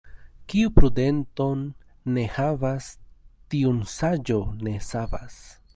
[0.51, 1.61] Kiu prudenton
[2.17, 2.89] ne havas,
[3.53, 5.41] tiun saĝo ne savas.